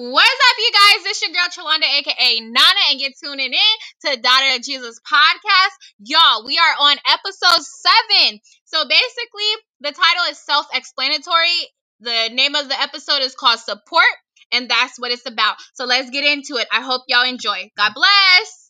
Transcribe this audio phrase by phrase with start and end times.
[0.00, 1.02] What's up, you guys?
[1.02, 5.74] This your girl Chalonda, aka Nana, and you're tuning in to Daughter of Jesus podcast.
[5.98, 8.38] Y'all, we are on episode seven.
[8.66, 9.50] So basically,
[9.80, 11.66] the title is self-explanatory.
[11.98, 14.04] The name of the episode is called Support,
[14.52, 15.56] and that's what it's about.
[15.74, 16.68] So let's get into it.
[16.70, 17.68] I hope y'all enjoy.
[17.76, 18.67] God bless.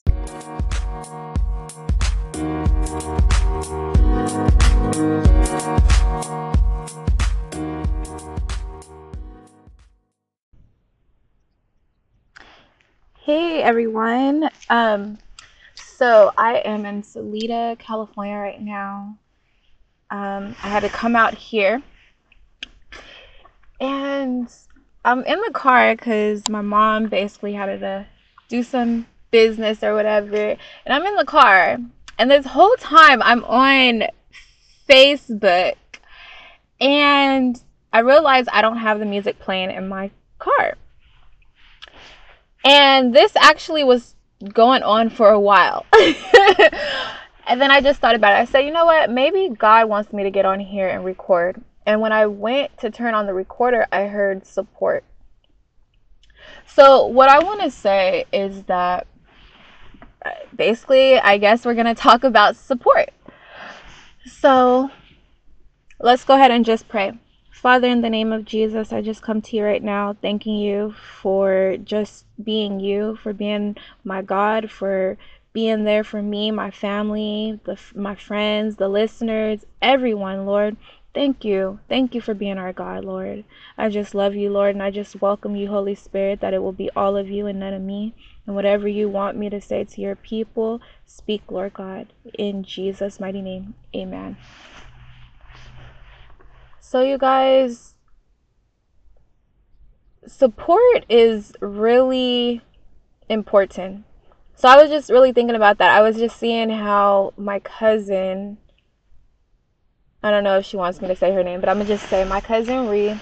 [13.28, 14.48] Hey everyone.
[14.70, 15.18] Um,
[15.74, 19.18] so I am in Salida, California right now.
[20.10, 21.82] Um, I had to come out here,
[23.82, 24.50] and
[25.04, 28.06] I'm in the car because my mom basically had to
[28.48, 31.76] do some business or whatever, and I'm in the car,
[32.18, 34.04] and this whole time I'm on
[34.88, 35.74] Facebook,
[36.80, 37.60] and
[37.92, 40.78] I realized I don't have the music playing in my car.
[42.64, 44.14] And this actually was
[44.52, 45.86] going on for a while.
[47.46, 48.36] and then I just thought about it.
[48.36, 49.10] I said, you know what?
[49.10, 51.62] Maybe God wants me to get on here and record.
[51.86, 55.04] And when I went to turn on the recorder, I heard support.
[56.66, 59.06] So, what I want to say is that
[60.24, 63.10] uh, basically, I guess we're going to talk about support.
[64.26, 64.90] So,
[65.98, 67.12] let's go ahead and just pray.
[67.58, 70.92] Father, in the name of Jesus, I just come to you right now, thanking you
[70.92, 75.18] for just being you, for being my God, for
[75.52, 80.76] being there for me, my family, the, my friends, the listeners, everyone, Lord.
[81.12, 81.80] Thank you.
[81.88, 83.42] Thank you for being our God, Lord.
[83.76, 86.70] I just love you, Lord, and I just welcome you, Holy Spirit, that it will
[86.70, 88.14] be all of you and none of me.
[88.46, 92.12] And whatever you want me to say to your people, speak, Lord God.
[92.38, 94.36] In Jesus' mighty name, amen.
[96.90, 97.96] So, you guys,
[100.26, 102.62] support is really
[103.28, 104.06] important.
[104.54, 105.90] So, I was just really thinking about that.
[105.94, 108.56] I was just seeing how my cousin,
[110.22, 112.08] I don't know if she wants me to say her name, but I'm gonna just
[112.08, 113.20] say my cousin Ree.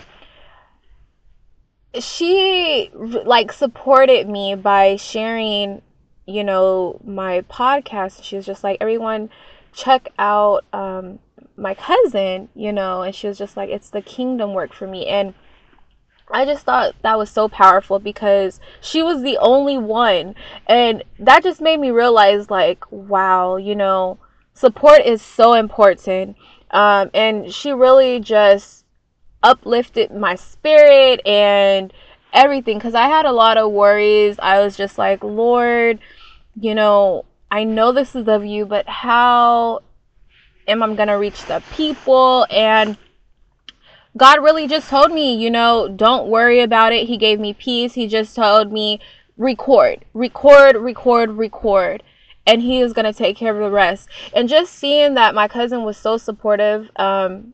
[1.98, 5.82] She like supported me by sharing,
[6.24, 8.22] you know, my podcast.
[8.22, 9.28] She was just like, everyone,
[9.72, 11.18] check out um,
[11.56, 15.06] my cousin, you know, and she was just like, it's the kingdom work for me.
[15.06, 15.34] And
[16.30, 20.34] I just thought that was so powerful because she was the only one.
[20.66, 24.18] And that just made me realize, like, wow, you know,
[24.54, 26.36] support is so important.
[26.70, 28.84] Um, and she really just
[29.42, 31.92] uplifted my spirit and
[32.32, 34.36] everything because I had a lot of worries.
[34.40, 36.00] I was just like, Lord,
[36.60, 39.82] you know, I know this is of you, but how
[40.66, 42.46] am I going to reach the people?
[42.50, 42.96] And
[44.16, 47.06] God really just told me, you know, don't worry about it.
[47.06, 47.92] He gave me peace.
[47.92, 49.00] He just told me,
[49.36, 52.02] record, record, record, record.
[52.46, 54.08] And he is going to take care of the rest.
[54.34, 57.52] And just seeing that my cousin was so supportive, um,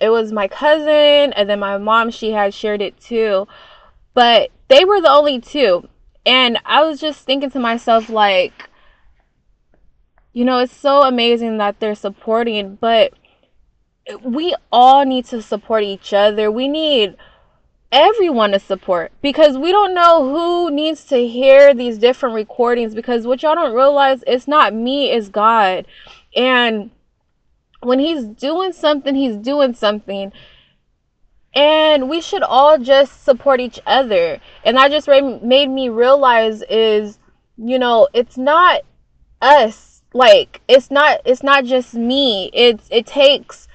[0.00, 3.48] it was my cousin and then my mom, she had shared it too.
[4.12, 5.88] But they were the only two.
[6.26, 8.70] And I was just thinking to myself, like,
[10.34, 13.14] you know, it's so amazing that they're supporting, but
[14.22, 16.50] we all need to support each other.
[16.50, 17.16] We need
[17.92, 23.24] everyone to support because we don't know who needs to hear these different recordings because
[23.24, 25.86] what y'all don't realize it's not me it's god.
[26.34, 26.90] And
[27.80, 30.32] when he's doing something he's doing something.
[31.54, 34.40] And we should all just support each other.
[34.64, 37.20] And that just made me realize is
[37.56, 38.80] you know it's not
[39.40, 42.50] us like it's not it's not just me.
[42.54, 43.68] It's it takes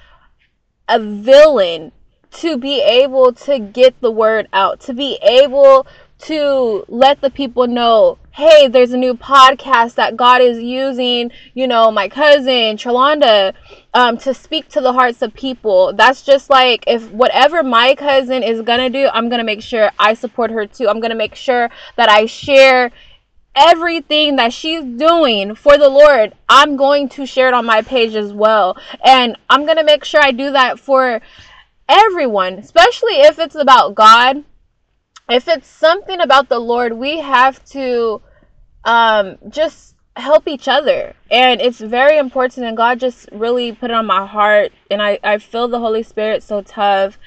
[0.88, 1.92] a villain
[2.32, 5.86] to be able to get the word out to be able
[6.18, 11.66] to let the people know hey there's a new podcast that god is using you
[11.66, 13.52] know my cousin Chalonda
[13.94, 15.92] um, to speak to the hearts of people.
[15.92, 20.14] That's just like if whatever my cousin is gonna do i'm gonna make sure i
[20.14, 20.88] support her too.
[20.88, 22.92] I'm gonna make sure that i share
[23.68, 28.14] everything that she's doing for the Lord, I'm going to share it on my page
[28.14, 28.78] as well.
[29.04, 31.20] And I'm going to make sure I do that for
[31.88, 34.44] everyone, especially if it's about God.
[35.28, 38.22] If it's something about the Lord, we have to
[38.84, 41.14] um, just help each other.
[41.30, 42.66] And it's very important.
[42.66, 44.72] And God just really put it on my heart.
[44.90, 47.18] And I, I feel the Holy Spirit so tough.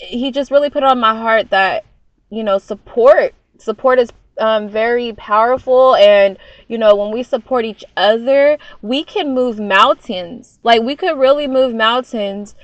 [0.00, 1.84] He just really put it on my heart that,
[2.28, 3.34] you know, support.
[3.58, 6.36] Support is um, very powerful and
[6.68, 11.46] you know when we support each other we can move mountains like we could really
[11.46, 12.54] move mountains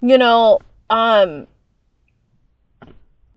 [0.00, 0.58] you know
[0.90, 1.46] um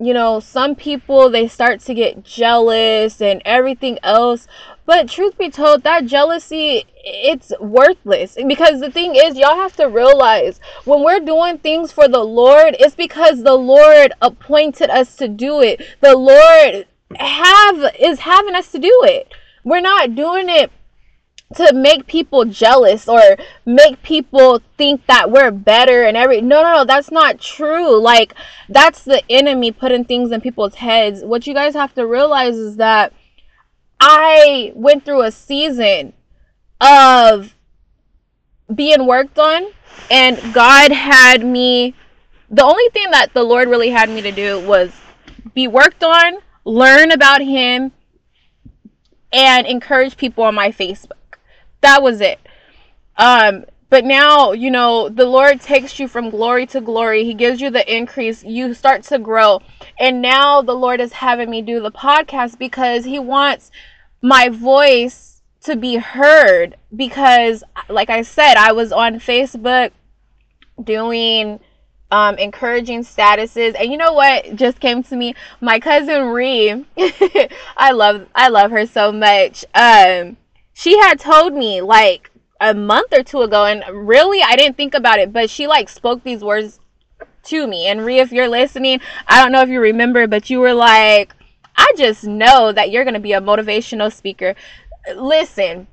[0.02, 4.48] you know, some people they start to get jealous and everything else.
[4.88, 9.86] But truth be told, that jealousy it's worthless because the thing is y'all have to
[9.86, 15.28] realize when we're doing things for the Lord, it's because the Lord appointed us to
[15.28, 15.84] do it.
[16.02, 16.88] The Lord
[17.20, 19.32] have is having us to do it.
[19.64, 20.72] We're not doing it
[21.56, 23.22] to make people jealous or
[23.66, 28.34] make people think that we're better and every no no no that's not true like
[28.70, 32.78] that's the enemy putting things in people's heads what you guys have to realize is
[32.78, 33.14] that
[34.00, 36.14] i went through a season
[36.80, 37.54] of
[38.74, 39.66] being worked on
[40.10, 41.94] and god had me
[42.50, 44.92] the only thing that the lord really had me to do was
[45.54, 46.36] be worked on
[46.66, 47.92] learn about him
[49.34, 51.22] and encourage people on my facebook
[51.82, 52.40] that was it.
[53.18, 57.26] Um, but now, you know, the Lord takes you from glory to glory.
[57.26, 58.44] He gives you the increase.
[58.44, 59.62] You start to grow.
[60.00, 63.70] And now the Lord is having me do the podcast because He wants
[64.22, 66.78] my voice to be heard.
[66.96, 69.92] Because, like I said, I was on Facebook
[70.82, 71.60] doing
[72.12, 73.76] um, encouraging statuses.
[73.80, 75.34] And you know what just came to me?
[75.62, 76.86] My cousin Ree,
[77.78, 79.66] I love I love her so much.
[79.74, 80.38] Um,
[80.74, 82.30] she had told me like
[82.60, 85.90] a month or two ago and really I didn't think about it, but she like
[85.90, 86.80] spoke these words
[87.46, 87.88] to me.
[87.88, 91.34] And Ree, if you're listening, I don't know if you remember, but you were like,
[91.76, 94.54] I just know that you're to be a motivational speaker.
[95.16, 95.88] Listen,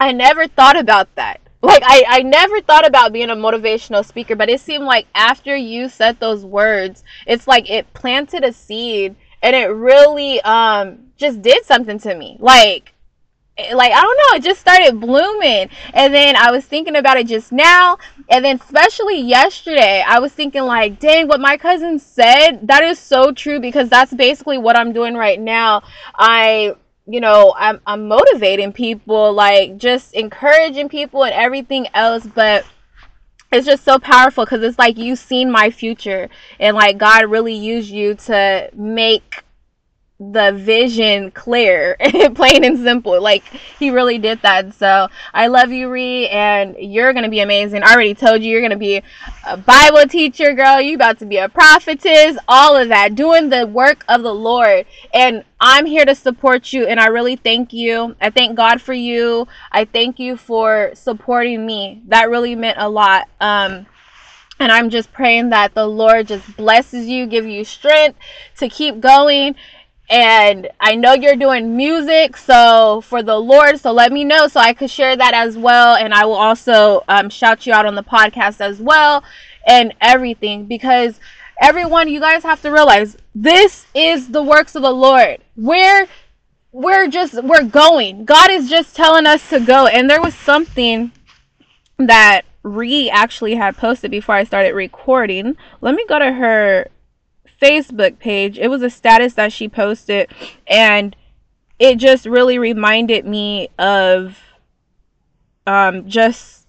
[0.00, 1.41] I never thought about that.
[1.62, 5.56] Like I, I never thought about being a motivational speaker, but it seemed like after
[5.56, 11.40] you said those words, it's like it planted a seed and it really um just
[11.40, 12.36] did something to me.
[12.40, 12.92] Like
[13.58, 15.68] like I don't know, it just started blooming.
[15.92, 17.98] And then I was thinking about it just now,
[18.28, 22.98] and then especially yesterday, I was thinking like, dang, what my cousin said, that is
[22.98, 25.82] so true because that's basically what I'm doing right now.
[26.14, 26.74] I
[27.12, 32.64] you know, I'm I'm motivating people, like just encouraging people and everything else, but
[33.52, 37.52] it's just so powerful because it's like you've seen my future and like God really
[37.52, 39.44] used you to make
[40.30, 41.96] the vision clear,
[42.34, 43.20] plain and simple.
[43.20, 43.42] Like
[43.78, 44.74] he really did that.
[44.74, 47.82] So I love you, Ree, and you're gonna be amazing.
[47.82, 49.02] I already told you you're gonna be
[49.46, 50.80] a Bible teacher, girl.
[50.80, 54.86] You about to be a prophetess, all of that, doing the work of the Lord.
[55.12, 58.14] And I'm here to support you, and I really thank you.
[58.20, 59.48] I thank God for you.
[59.72, 62.02] I thank you for supporting me.
[62.08, 63.28] That really meant a lot.
[63.40, 63.86] Um,
[64.62, 68.18] and I'm just praying that the Lord just blesses you, give you strength
[68.58, 69.56] to keep going
[70.12, 74.60] and I know you're doing music, so for the Lord, so let me know so
[74.60, 77.94] I could share that as well, and I will also um, shout you out on
[77.94, 79.24] the podcast as well,
[79.66, 81.18] and everything because
[81.58, 85.38] everyone, you guys have to realize this is the works of the Lord.
[85.56, 86.06] We're
[86.72, 88.26] we're just we're going.
[88.26, 91.10] God is just telling us to go, and there was something
[91.96, 95.56] that Ree actually had posted before I started recording.
[95.80, 96.88] Let me go to her
[97.62, 98.58] Facebook page.
[98.58, 100.28] It was a status that she posted
[100.66, 101.14] and
[101.78, 104.38] it just really reminded me of
[105.66, 106.62] um just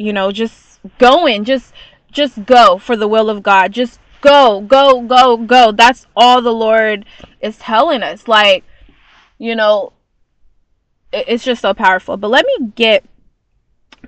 [0.00, 1.74] you know, just going, just
[2.10, 3.70] just go for the will of God.
[3.70, 5.72] Just go, go, go, go.
[5.72, 7.04] That's all the Lord
[7.40, 8.26] is telling us.
[8.26, 8.64] Like,
[9.38, 9.92] you know,
[11.12, 12.16] it's just so powerful.
[12.16, 13.04] But let me get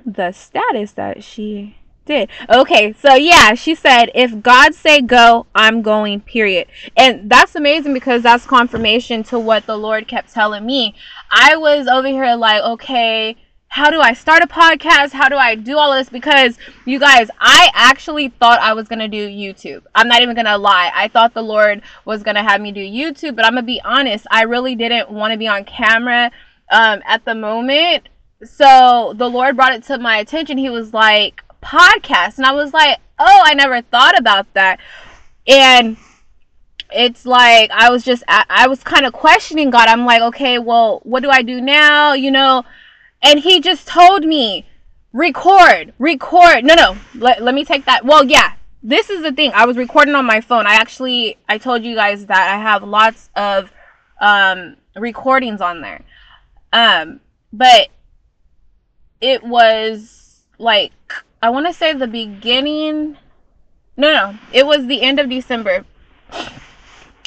[0.06, 2.30] the status that she did.
[2.48, 6.68] Okay, so yeah, she said, if God say go, I'm going, period.
[6.96, 10.94] And that's amazing because that's confirmation to what the Lord kept telling me.
[11.30, 13.36] I was over here like, okay,
[13.72, 15.12] how do I start a podcast?
[15.12, 16.10] How do I do all this?
[16.10, 19.82] Because you guys, I actually thought I was gonna do YouTube.
[19.94, 20.90] I'm not even gonna lie.
[20.94, 24.26] I thought the Lord was gonna have me do YouTube, but I'm gonna be honest,
[24.30, 26.30] I really didn't want to be on camera
[26.70, 28.10] um, at the moment.
[28.44, 30.58] So the Lord brought it to my attention.
[30.58, 32.36] He was like, podcast.
[32.36, 34.80] And I was like, oh, I never thought about that.
[35.46, 35.96] And
[36.94, 39.88] it's like I was just I, was kind of questioning God.
[39.88, 42.12] I'm like, okay, well, what do I do now?
[42.12, 42.64] You know,
[43.22, 44.66] and he just told me,
[45.12, 46.64] record, record.
[46.64, 48.04] No, no, let, let me take that.
[48.04, 49.52] Well, yeah, this is the thing.
[49.54, 50.66] I was recording on my phone.
[50.66, 53.70] I actually I told you guys that I have lots of
[54.20, 56.02] um recordings on there.
[56.72, 57.20] Um,
[57.52, 57.88] but
[59.20, 60.92] it was like
[61.42, 63.18] I want to say the beginning.
[63.96, 65.84] No, no, it was the end of December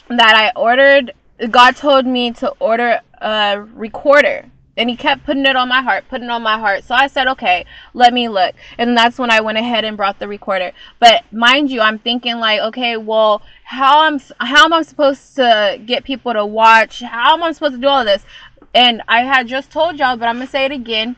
[0.10, 1.14] that I ordered.
[1.52, 4.46] God told me to order a recorder
[4.78, 6.84] And he kept putting it on my heart, putting it on my heart.
[6.84, 8.56] So I said, okay, let me look.
[8.78, 10.72] And that's when I went ahead and brought the recorder.
[11.00, 15.80] But mind you, I'm thinking like, okay, well, how am how am I supposed to
[15.86, 17.02] get people to watch?
[17.02, 18.26] How am I supposed to do all this?
[18.74, 21.16] And I had just told y'all, but I'm gonna say it again.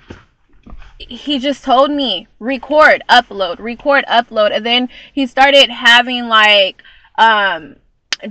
[0.99, 6.81] He just told me record, upload, record, upload, and then he started having like
[7.17, 7.75] um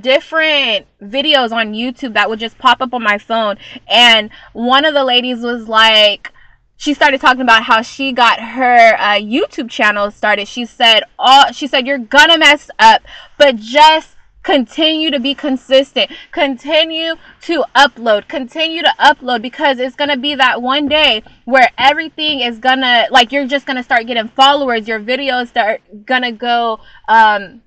[0.00, 3.56] different videos on YouTube that would just pop up on my phone.
[3.88, 6.32] And one of the ladies was like,
[6.76, 10.46] she started talking about how she got her uh, YouTube channel started.
[10.46, 13.02] She said, "All she said, you're gonna mess up,
[13.38, 14.15] but just
[14.46, 16.08] continue to be consistent.
[16.30, 18.28] Continue to upload.
[18.28, 23.32] Continue to upload because it's gonna be that one day where everything is gonna like
[23.32, 24.86] you're just gonna start getting followers.
[24.86, 27.60] Your videos are gonna go um,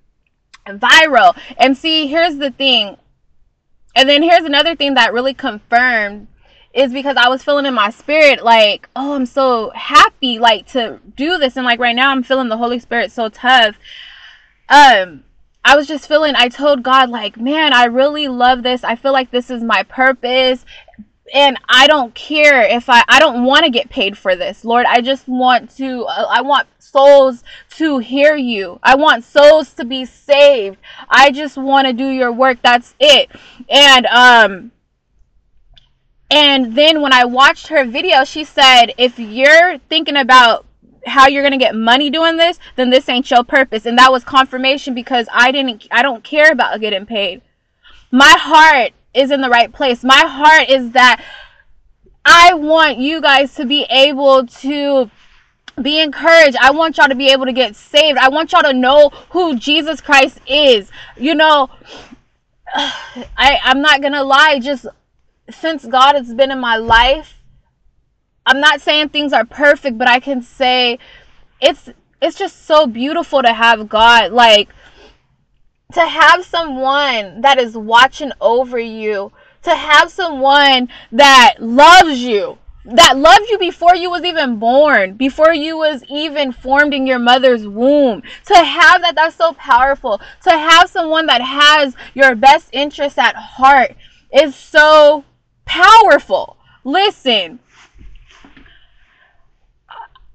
[0.65, 1.37] viral.
[1.57, 2.95] And see, here's the thing.
[3.93, 6.27] And then here's another thing that really confirmed
[6.73, 11.01] is because I was feeling in my spirit like, oh, I'm so happy like to
[11.17, 13.75] do this and like right now I'm feeling the Holy Spirit so tough.
[14.69, 15.25] Um
[15.69, 18.83] I was just feeling I told God like, man, I really love this.
[18.83, 20.65] I feel like this is my purpose
[21.31, 24.65] and I don't care if I I don't want to get paid for this.
[24.65, 27.43] Lord, I just want to uh, I want souls
[27.77, 28.79] to hear you.
[28.81, 30.77] I want souls to be saved.
[31.07, 32.57] I just want to do your work.
[32.63, 33.29] That's it.
[33.69, 34.71] And um
[36.31, 40.65] and then when I watched her video, she said, if you're thinking about
[41.05, 43.85] how you're going to get money doing this, then this ain't your purpose.
[43.85, 47.41] And that was confirmation because I didn't I don't care about getting paid.
[48.11, 50.03] My heart is in the right place.
[50.03, 51.23] My heart is that
[52.25, 55.09] I want you guys to be able to
[55.81, 56.57] be encouraged.
[56.59, 58.17] I want y'all to be able to get saved.
[58.17, 60.91] I want y'all to know who Jesus Christ is.
[61.17, 61.69] You know,
[62.75, 64.85] I I'm not going to lie, just
[65.49, 67.38] since God has been in my life,
[68.49, 70.97] I'm not saying things are perfect, but I can say
[71.61, 71.87] it's
[72.19, 74.69] it's just so beautiful to have God like
[75.93, 83.17] to have someone that is watching over you, to have someone that loves you, that
[83.17, 87.67] loved you before you was even born, before you was even formed in your mother's
[87.67, 88.23] womb.
[88.45, 90.19] To have that, that's so powerful.
[90.45, 93.95] To have someone that has your best interests at heart
[94.33, 95.23] is so
[95.65, 96.57] powerful.
[96.83, 97.59] Listen,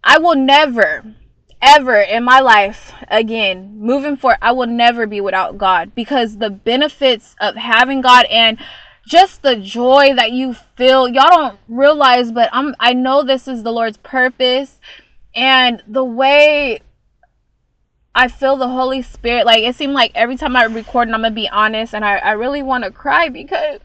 [0.05, 1.03] I will never
[1.65, 6.51] ever in my life again moving forward i will never be without god because the
[6.51, 8.59] benefits of having god and
[9.07, 13.63] just the joy that you feel y'all don't realize but i'm i know this is
[13.63, 14.79] the lord's purpose
[15.35, 16.79] and the way
[18.15, 21.23] i feel the holy spirit like it seemed like every time i record and i'm
[21.23, 23.81] gonna be honest and i, I really want to cry because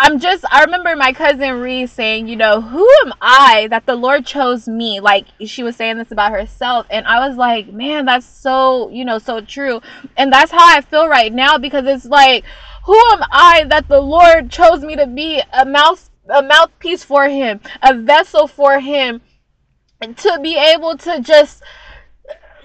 [0.00, 3.96] I'm just I remember my cousin Reese saying, you know, who am I that the
[3.96, 5.00] Lord chose me?
[5.00, 9.04] Like she was saying this about herself and I was like, man, that's so, you
[9.04, 9.80] know, so true.
[10.16, 12.44] And that's how I feel right now because it's like
[12.84, 17.28] who am I that the Lord chose me to be a mouth a mouthpiece for
[17.28, 19.20] him, a vessel for him
[20.00, 21.60] to be able to just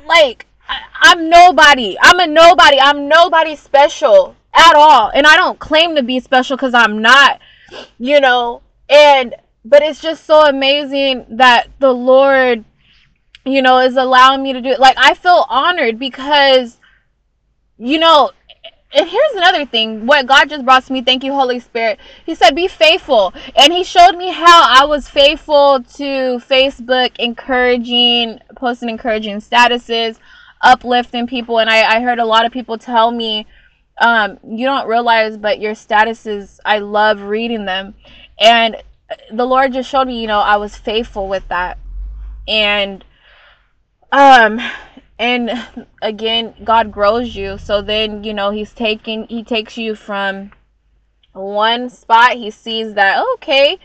[0.05, 1.97] like I, am nobody.
[1.99, 2.79] I'm a nobody.
[2.79, 5.11] I'm nobody special at all.
[5.13, 7.39] And I don't claim to be special because I'm not,
[7.99, 8.61] you know.
[8.89, 12.63] And, but it's just so amazing that the Lord,
[13.45, 14.79] you know, is allowing me to do it.
[14.79, 16.77] Like, I feel honored because,
[17.77, 18.31] you know,
[18.95, 21.01] and here's another thing what God just brought to me.
[21.01, 21.99] Thank you, Holy Spirit.
[22.25, 23.33] He said, Be faithful.
[23.55, 30.17] And He showed me how I was faithful to Facebook, encouraging, posting encouraging statuses,
[30.61, 31.59] uplifting people.
[31.59, 33.47] And I, I heard a lot of people tell me,
[33.97, 37.95] um, you don't realize, but your statuses, I love reading them.
[38.39, 38.81] And
[39.31, 41.77] the Lord just showed me, you know, I was faithful with that.
[42.47, 43.05] And,
[44.11, 44.59] um,
[45.19, 45.51] and
[46.01, 47.57] again, God grows you.
[47.57, 50.51] So then, you know, He's taking, He takes you from
[51.33, 52.33] one spot.
[52.33, 53.77] He sees that, okay,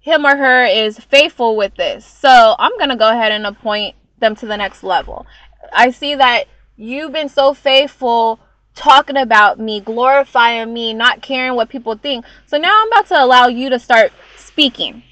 [0.00, 2.04] him or her is faithful with this.
[2.04, 5.26] So I'm going to go ahead and appoint them to the next level.
[5.72, 6.44] I see that
[6.76, 8.40] you've been so faithful
[8.80, 12.24] talking about me, glorifying me, not caring what people think.
[12.46, 15.02] So now I'm about to allow you to start speaking.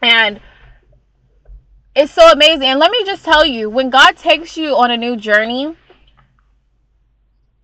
[0.00, 0.40] And
[1.96, 2.68] it's so amazing.
[2.68, 5.74] And let me just tell you, when God takes you on a new journey,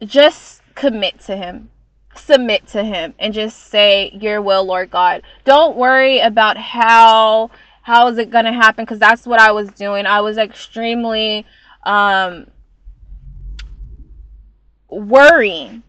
[0.05, 1.71] just commit to Him.
[2.17, 5.23] Submit to Him and just say, Your will, Lord God.
[5.45, 7.51] Don't worry about how
[7.83, 10.05] how is it gonna happen because that's what I was doing.
[10.05, 11.47] I was extremely
[11.85, 12.49] um
[14.93, 15.83] worrying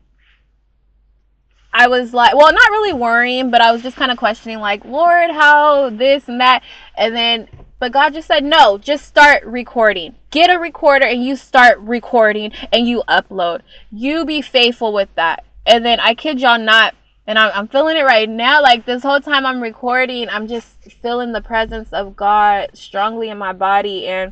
[1.74, 4.86] I was like, well, not really worrying, but I was just kind of questioning, like,
[4.86, 6.62] Lord, how this and that.
[6.96, 10.14] And then, but God just said, no, just start recording.
[10.30, 13.62] Get a recorder and you start recording and you upload.
[13.92, 15.46] You be faithful with that.
[15.66, 16.94] And then I kid y'all not,
[17.26, 18.62] and I'm, I'm feeling it right now.
[18.62, 20.68] Like this whole time I'm recording, I'm just
[21.02, 24.08] feeling the presence of God strongly in my body.
[24.08, 24.32] And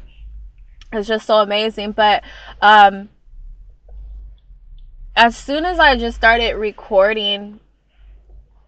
[0.93, 1.93] it's just so amazing.
[1.93, 2.23] But,
[2.61, 3.09] um,
[5.15, 7.59] as soon as I just started recording,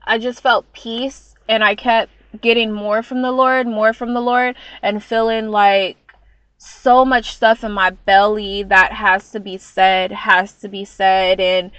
[0.03, 4.21] I just felt peace and I kept getting more from the Lord, more from the
[4.21, 5.97] Lord, and feeling like
[6.57, 11.39] so much stuff in my belly that has to be said, has to be said.
[11.39, 11.71] And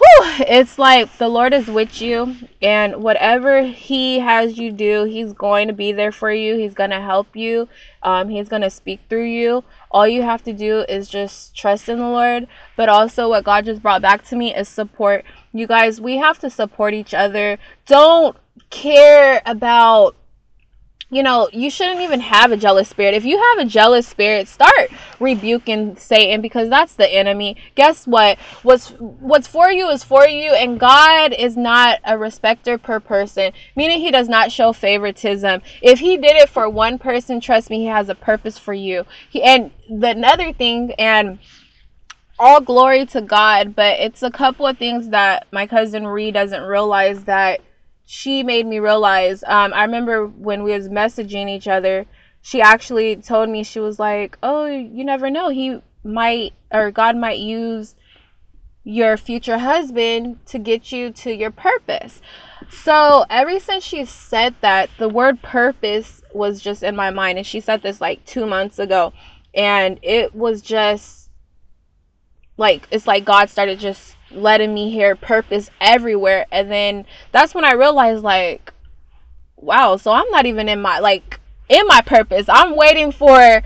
[0.00, 5.32] whew, it's like the Lord is with you, and whatever He has you do, He's
[5.32, 6.56] going to be there for you.
[6.56, 7.68] He's going to help you,
[8.02, 9.64] um, He's going to speak through you.
[9.90, 12.46] All you have to do is just trust in the Lord.
[12.76, 15.24] But also, what God just brought back to me is support.
[15.52, 17.58] You guys, we have to support each other.
[17.86, 18.36] Don't
[18.70, 20.16] care about
[21.10, 23.14] you know, you shouldn't even have a jealous spirit.
[23.14, 27.56] If you have a jealous spirit, start rebuking Satan because that's the enemy.
[27.74, 28.38] Guess what?
[28.62, 33.52] What's what's for you is for you and God is not a respecter per person,
[33.74, 35.62] meaning he does not show favoritism.
[35.82, 39.04] If he did it for one person, trust me, he has a purpose for you.
[39.30, 41.40] He and the another thing and
[42.38, 46.62] all glory to God, but it's a couple of things that my cousin Ree doesn't
[46.62, 47.60] realize that
[48.12, 49.44] she made me realize.
[49.46, 52.06] Um, I remember when we was messaging each other,
[52.42, 55.48] she actually told me she was like, "Oh, you never know.
[55.48, 57.94] He might or God might use
[58.82, 62.20] your future husband to get you to your purpose."
[62.68, 67.46] So, ever since she said that, the word purpose was just in my mind and
[67.46, 69.12] she said this like 2 months ago
[69.54, 71.28] and it was just
[72.56, 76.46] like it's like God started just letting me hear purpose everywhere.
[76.50, 78.72] And then that's when i realized like
[79.56, 82.46] wow so i'm not even in my like in my purpose.
[82.48, 83.62] I'm waiting for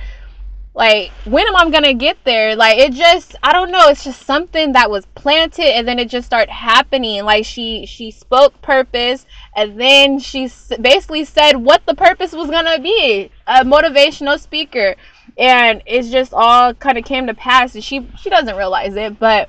[0.74, 2.54] like when am i gonna get there?
[2.54, 3.88] Like it just i don't know.
[3.88, 7.24] It's just something that was planted and then it just started happening.
[7.24, 9.24] Like she she spoke purpose
[9.56, 14.96] and then she basically said what the purpose was gonna be a motivational speaker.
[15.36, 19.18] And it's just all kind of came to pass and she she doesn't realize it
[19.18, 19.48] but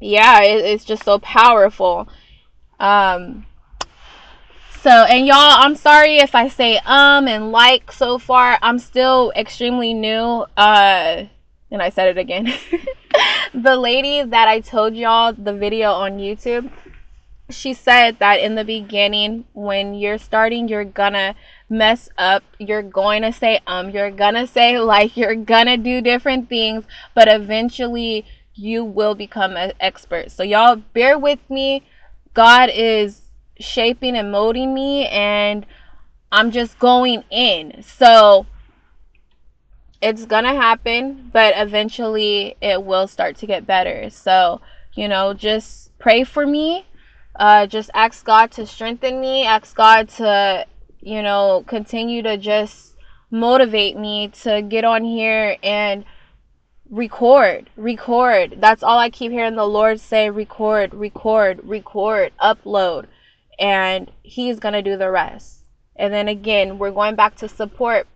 [0.00, 2.08] yeah, it, it's just so powerful.
[2.78, 3.46] Um,
[4.80, 8.58] so, and y'all, I'm sorry if I say um and like so far.
[8.62, 10.46] I'm still extremely new.
[10.56, 11.24] Uh,
[11.70, 12.54] and I said it again.
[13.54, 16.70] the lady that I told y'all the video on YouTube,
[17.50, 21.34] she said that in the beginning, when you're starting, you're gonna
[21.68, 22.42] mess up.
[22.58, 26.84] You're going to say um, you're gonna say like, you're gonna do different things,
[27.14, 28.24] but eventually
[28.58, 30.30] you will become an expert.
[30.30, 31.84] So, y'all, bear with me.
[32.34, 33.20] God is
[33.60, 35.64] shaping and molding me, and
[36.32, 37.82] I'm just going in.
[37.82, 38.46] So,
[40.00, 44.10] it's gonna happen, but eventually it will start to get better.
[44.10, 44.60] So,
[44.94, 46.86] you know, just pray for me.
[47.38, 49.44] Uh, just ask God to strengthen me.
[49.44, 50.66] Ask God to,
[51.00, 52.94] you know, continue to just
[53.30, 56.04] motivate me to get on here and
[56.90, 58.56] record, record.
[58.58, 63.06] That's all I keep hearing the Lord say record, record, record, upload.
[63.58, 65.64] And He's going to do the rest.
[65.96, 68.06] And then again, we're going back to support.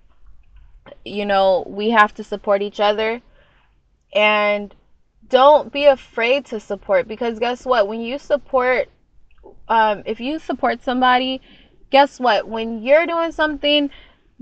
[1.04, 3.20] You know, we have to support each other.
[4.14, 4.74] And
[5.28, 7.88] don't be afraid to support because guess what?
[7.88, 8.88] When you support,
[9.68, 11.40] um, if you support somebody,
[11.90, 12.46] guess what?
[12.46, 13.90] When you're doing something,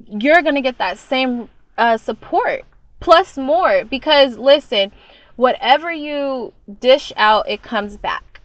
[0.07, 2.65] you're going to get that same uh, support
[3.01, 4.93] plus more because listen,
[5.37, 8.41] whatever you dish out, it comes back.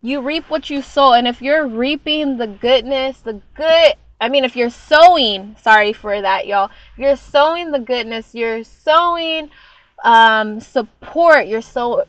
[0.00, 4.44] You reap what you sow, and if you're reaping the goodness, the good I mean,
[4.44, 6.70] if you're sowing, sorry for that, y'all.
[6.96, 9.50] You're sowing the goodness, you're sowing
[10.02, 11.46] um, support.
[11.46, 12.04] You're so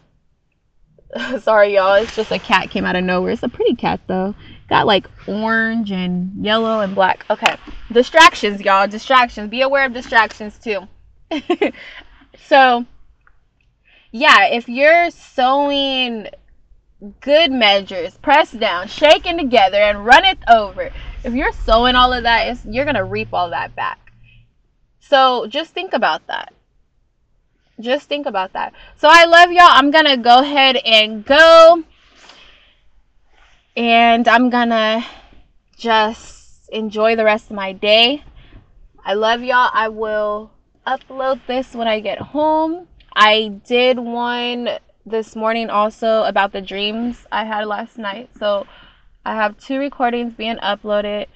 [1.39, 1.95] sorry, y'all.
[1.95, 3.31] It's just a cat came out of nowhere.
[3.31, 4.35] It's a pretty cat though.
[4.69, 7.25] Got like orange and yellow and black.
[7.29, 7.55] Okay,
[7.91, 8.87] distractions, y'all.
[8.87, 9.49] Distractions.
[9.49, 10.87] Be aware of distractions too.
[12.47, 12.85] so,
[14.11, 16.27] yeah, if you're sowing
[17.21, 20.91] good measures, press down, shaking together, and run it over,
[21.23, 24.11] if you're sowing all of that, you're going to reap all that back.
[24.99, 26.53] So, just think about that.
[27.79, 28.73] Just think about that.
[28.97, 29.67] So, I love y'all.
[29.67, 31.83] I'm going to go ahead and go.
[33.75, 35.05] And I'm going to
[35.77, 38.23] just enjoy the rest of my day.
[39.03, 39.69] I love y'all.
[39.73, 40.51] I will
[40.85, 42.87] upload this when I get home.
[43.15, 44.69] I did one
[45.05, 48.29] this morning also about the dreams I had last night.
[48.37, 48.65] So
[49.25, 51.27] I have two recordings being uploaded.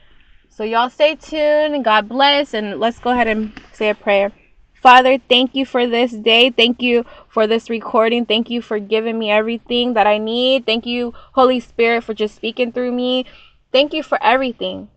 [0.50, 4.32] So y'all stay tuned and God bless and let's go ahead and say a prayer.
[4.74, 6.52] Father, thank you for this day.
[6.52, 8.26] Thank you for this recording.
[8.26, 10.66] Thank you for giving me everything that I need.
[10.66, 13.26] Thank you, Holy Spirit, for just speaking through me.
[13.72, 14.90] Thank you for everything.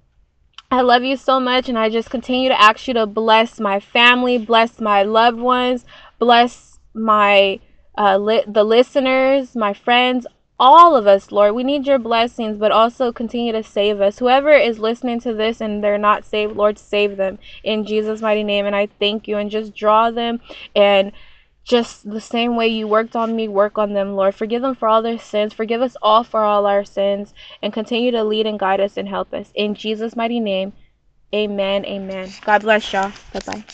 [0.72, 3.78] I love you so much, and I just continue to ask you to bless my
[3.78, 5.84] family, bless my loved ones,
[6.18, 7.60] bless my
[7.98, 10.26] uh, li- the listeners, my friends,
[10.58, 11.54] all of us, Lord.
[11.54, 14.18] We need your blessings, but also continue to save us.
[14.18, 18.42] Whoever is listening to this and they're not saved, Lord, save them in Jesus' mighty
[18.42, 18.64] name.
[18.64, 20.40] And I thank you and just draw them
[20.74, 21.12] and
[21.64, 24.34] just the same way you worked on me, work on them, Lord.
[24.34, 25.52] Forgive them for all their sins.
[25.52, 29.08] Forgive us all for all our sins and continue to lead and guide us and
[29.08, 29.50] help us.
[29.54, 30.72] In Jesus' mighty name,
[31.34, 31.84] amen.
[31.84, 32.30] Amen.
[32.44, 33.12] God bless y'all.
[33.32, 33.64] Bye bye.